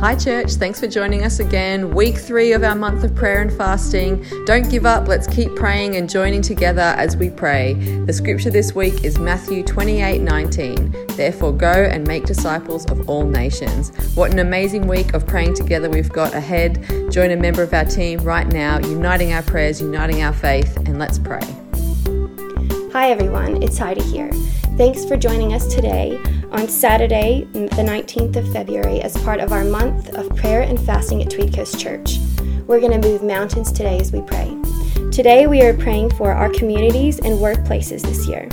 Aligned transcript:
Hi, 0.00 0.14
church. 0.14 0.52
Thanks 0.52 0.78
for 0.78 0.86
joining 0.86 1.24
us 1.24 1.40
again. 1.40 1.92
Week 1.92 2.16
three 2.16 2.52
of 2.52 2.62
our 2.62 2.76
month 2.76 3.02
of 3.02 3.16
prayer 3.16 3.42
and 3.42 3.52
fasting. 3.52 4.24
Don't 4.46 4.70
give 4.70 4.86
up. 4.86 5.08
Let's 5.08 5.26
keep 5.26 5.56
praying 5.56 5.96
and 5.96 6.08
joining 6.08 6.40
together 6.40 6.94
as 6.96 7.16
we 7.16 7.30
pray. 7.30 7.74
The 8.06 8.12
scripture 8.12 8.50
this 8.50 8.76
week 8.76 9.02
is 9.02 9.18
Matthew 9.18 9.64
28 9.64 10.20
19. 10.20 11.06
Therefore, 11.16 11.52
go 11.52 11.72
and 11.72 12.06
make 12.06 12.26
disciples 12.26 12.86
of 12.92 13.10
all 13.10 13.24
nations. 13.26 13.90
What 14.14 14.30
an 14.30 14.38
amazing 14.38 14.86
week 14.86 15.14
of 15.14 15.26
praying 15.26 15.54
together 15.54 15.90
we've 15.90 16.12
got 16.12 16.32
ahead. 16.32 17.10
Join 17.10 17.32
a 17.32 17.36
member 17.36 17.64
of 17.64 17.74
our 17.74 17.84
team 17.84 18.20
right 18.20 18.46
now, 18.46 18.78
uniting 18.78 19.32
our 19.32 19.42
prayers, 19.42 19.80
uniting 19.80 20.22
our 20.22 20.32
faith, 20.32 20.76
and 20.76 21.00
let's 21.00 21.18
pray. 21.18 21.42
Hi, 22.92 23.10
everyone. 23.10 23.64
It's 23.64 23.78
Heidi 23.78 24.02
here. 24.02 24.30
Thanks 24.76 25.04
for 25.04 25.16
joining 25.16 25.54
us 25.54 25.66
today 25.74 26.22
on 26.50 26.66
Saturday, 26.68 27.46
the 27.52 27.82
19th 27.82 28.36
of 28.36 28.52
February, 28.52 29.00
as 29.00 29.16
part 29.22 29.40
of 29.40 29.52
our 29.52 29.64
month 29.64 30.08
of 30.14 30.34
prayer 30.34 30.62
and 30.62 30.80
fasting 30.80 31.22
at 31.22 31.30
Tweed 31.30 31.54
Coast 31.54 31.78
Church. 31.78 32.18
We're 32.66 32.80
going 32.80 32.98
to 32.98 33.08
move 33.08 33.22
mountains 33.22 33.70
today 33.70 33.98
as 33.98 34.12
we 34.12 34.22
pray. 34.22 34.56
Today, 35.12 35.46
we 35.46 35.62
are 35.62 35.74
praying 35.74 36.10
for 36.10 36.32
our 36.32 36.48
communities 36.48 37.18
and 37.18 37.38
workplaces 37.38 38.02
this 38.02 38.26
year. 38.26 38.48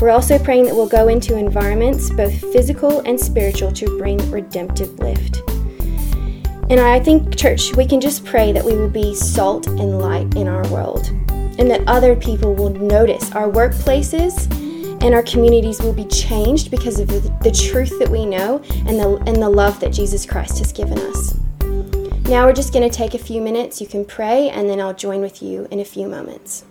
We're 0.00 0.10
also 0.10 0.38
praying 0.38 0.64
that 0.64 0.74
we'll 0.74 0.88
go 0.88 1.08
into 1.08 1.38
environments, 1.38 2.10
both 2.10 2.38
physical 2.52 3.00
and 3.00 3.18
spiritual, 3.18 3.72
to 3.72 3.98
bring 3.98 4.18
redemptive 4.30 4.98
lift. 4.98 5.42
And 6.68 6.80
I 6.80 7.00
think, 7.00 7.36
church, 7.36 7.74
we 7.76 7.86
can 7.86 8.00
just 8.00 8.24
pray 8.24 8.52
that 8.52 8.64
we 8.64 8.76
will 8.76 8.90
be 8.90 9.14
salt 9.14 9.66
and 9.68 9.98
light 9.98 10.34
in 10.36 10.48
our 10.48 10.66
world, 10.68 11.06
and 11.58 11.70
that 11.70 11.82
other 11.86 12.14
people 12.14 12.54
will 12.54 12.70
notice 12.70 13.32
our 13.32 13.48
workplaces 13.48 14.50
and 15.02 15.14
our 15.14 15.22
communities 15.24 15.80
will 15.80 15.92
be 15.92 16.04
changed 16.04 16.70
because 16.70 17.00
of 17.00 17.08
the, 17.08 17.50
truth 17.50 17.98
that 17.98 18.08
we 18.08 18.24
know 18.24 18.62
and 18.86 18.98
the, 18.98 19.16
and 19.26 19.42
the 19.42 19.48
love 19.48 19.80
that 19.80 19.92
Jesus 19.92 20.24
Christ 20.24 20.58
has 20.58 20.72
given 20.72 20.98
us. 20.98 21.36
Now 22.28 22.46
we're 22.46 22.52
just 22.52 22.72
going 22.72 22.88
to 22.88 22.94
take 22.94 23.14
a 23.14 23.18
few 23.18 23.42
minutes. 23.42 23.80
You 23.80 23.86
can 23.86 24.04
pray, 24.04 24.48
and 24.48 24.70
then 24.70 24.80
I'll 24.80 24.94
join 24.94 25.20
with 25.20 25.42
you 25.42 25.66
in 25.70 25.80
a 25.80 25.84
few 25.84 26.06
moments. 26.06 26.64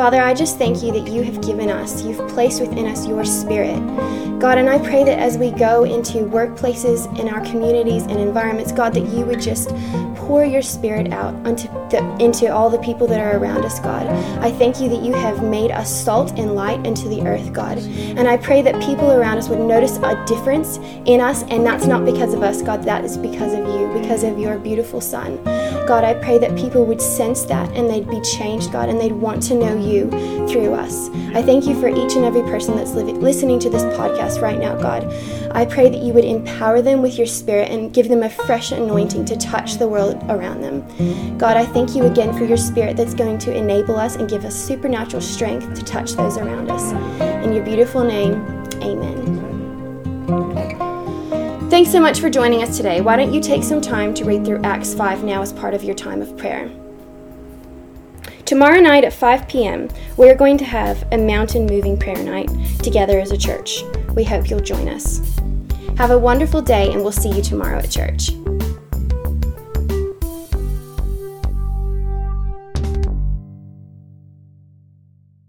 Father, 0.00 0.22
I 0.22 0.32
just 0.32 0.56
thank 0.56 0.82
you 0.82 0.92
that 0.92 1.12
you 1.12 1.22
have 1.22 1.42
given 1.42 1.68
us, 1.68 2.02
you've 2.02 2.26
placed 2.30 2.58
within 2.58 2.86
us 2.86 3.06
your 3.06 3.22
spirit. 3.22 3.78
God, 4.40 4.56
and 4.56 4.66
I 4.66 4.78
pray 4.78 5.04
that 5.04 5.18
as 5.18 5.36
we 5.36 5.50
go 5.50 5.84
into 5.84 6.20
workplaces, 6.20 7.04
in 7.18 7.28
our 7.28 7.42
communities 7.44 8.04
and 8.04 8.18
environments, 8.18 8.72
God, 8.72 8.94
that 8.94 9.04
you 9.14 9.26
would 9.26 9.42
just 9.42 9.68
pour 10.16 10.42
your 10.42 10.62
spirit 10.62 11.12
out 11.12 11.34
unto 11.46 11.68
the, 11.90 12.16
into 12.18 12.52
all 12.52 12.70
the 12.70 12.78
people 12.78 13.06
that 13.08 13.20
are 13.20 13.38
around 13.38 13.64
us, 13.64 13.80
God. 13.80 14.06
I 14.42 14.50
thank 14.50 14.80
you 14.80 14.88
that 14.88 15.02
you 15.02 15.12
have 15.12 15.42
made 15.42 15.70
us 15.70 16.04
salt 16.04 16.38
and 16.38 16.54
light 16.54 16.84
into 16.86 17.08
the 17.08 17.22
earth, 17.26 17.52
God. 17.52 17.78
And 17.78 18.28
I 18.28 18.36
pray 18.36 18.62
that 18.62 18.80
people 18.82 19.12
around 19.12 19.38
us 19.38 19.48
would 19.48 19.60
notice 19.60 19.96
a 19.98 20.24
difference 20.26 20.78
in 21.06 21.20
us, 21.20 21.42
and 21.44 21.64
that's 21.64 21.86
not 21.86 22.04
because 22.04 22.34
of 22.34 22.42
us, 22.42 22.62
God, 22.62 22.84
that 22.84 23.04
is 23.04 23.16
because 23.16 23.52
of 23.52 23.66
you, 23.66 23.90
because 24.00 24.22
of 24.22 24.38
your 24.38 24.58
beautiful 24.58 25.00
Son. 25.00 25.42
God, 25.86 26.04
I 26.04 26.14
pray 26.14 26.38
that 26.38 26.56
people 26.56 26.84
would 26.84 27.00
sense 27.00 27.42
that 27.44 27.68
and 27.72 27.88
they'd 27.88 28.08
be 28.08 28.20
changed, 28.20 28.70
God, 28.70 28.88
and 28.88 29.00
they'd 29.00 29.12
want 29.12 29.42
to 29.44 29.54
know 29.54 29.76
you 29.76 30.08
through 30.48 30.74
us. 30.74 31.08
I 31.34 31.42
thank 31.42 31.66
you 31.66 31.80
for 31.80 31.88
each 31.88 32.14
and 32.16 32.24
every 32.24 32.42
person 32.42 32.76
that's 32.76 32.92
li- 32.92 33.12
listening 33.12 33.58
to 33.60 33.70
this 33.70 33.82
podcast 33.96 34.40
right 34.40 34.58
now, 34.58 34.76
God. 34.76 35.04
I 35.52 35.64
pray 35.64 35.88
that 35.88 36.02
you 36.02 36.12
would 36.12 36.24
empower 36.24 36.80
them 36.82 37.02
with 37.02 37.16
your 37.18 37.26
spirit 37.26 37.70
and 37.70 37.92
give 37.92 38.08
them 38.08 38.22
a 38.22 38.30
fresh 38.30 38.70
anointing 38.72 39.24
to 39.26 39.36
touch 39.36 39.78
the 39.78 39.88
world 39.88 40.16
around 40.28 40.60
them. 40.60 41.38
God, 41.38 41.56
I 41.56 41.64
thank 41.64 41.79
you 41.88 42.04
again 42.04 42.36
for 42.36 42.44
your 42.44 42.58
spirit 42.58 42.96
that's 42.96 43.14
going 43.14 43.38
to 43.38 43.56
enable 43.56 43.96
us 43.96 44.16
and 44.16 44.28
give 44.28 44.44
us 44.44 44.54
supernatural 44.54 45.22
strength 45.22 45.72
to 45.74 45.82
touch 45.82 46.12
those 46.12 46.36
around 46.36 46.70
us. 46.70 46.92
In 47.44 47.54
your 47.54 47.64
beautiful 47.64 48.04
name, 48.04 48.34
amen. 48.82 49.40
Thanks 51.70 51.90
so 51.90 52.00
much 52.00 52.20
for 52.20 52.28
joining 52.28 52.62
us 52.62 52.76
today. 52.76 53.00
Why 53.00 53.16
don't 53.16 53.32
you 53.32 53.40
take 53.40 53.62
some 53.62 53.80
time 53.80 54.12
to 54.14 54.24
read 54.24 54.44
through 54.44 54.60
Acts 54.62 54.92
5 54.92 55.24
now 55.24 55.40
as 55.40 55.52
part 55.52 55.72
of 55.72 55.82
your 55.82 55.94
time 55.94 56.20
of 56.20 56.36
prayer? 56.36 56.70
Tomorrow 58.44 58.80
night 58.80 59.04
at 59.04 59.12
5 59.12 59.48
p.m., 59.48 59.88
we're 60.16 60.34
going 60.34 60.58
to 60.58 60.64
have 60.64 61.06
a 61.12 61.16
mountain 61.16 61.66
moving 61.66 61.96
prayer 61.96 62.22
night 62.22 62.50
together 62.82 63.20
as 63.20 63.30
a 63.30 63.38
church. 63.38 63.84
We 64.14 64.24
hope 64.24 64.50
you'll 64.50 64.60
join 64.60 64.88
us. 64.88 65.20
Have 65.96 66.10
a 66.10 66.18
wonderful 66.18 66.60
day, 66.60 66.92
and 66.92 67.02
we'll 67.02 67.12
see 67.12 67.30
you 67.30 67.42
tomorrow 67.42 67.78
at 67.78 67.90
church. 67.90 68.32